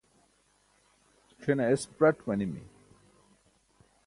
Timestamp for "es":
1.73-1.83